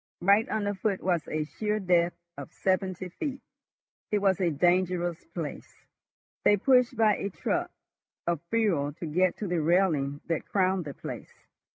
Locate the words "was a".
1.03-1.43, 4.17-4.49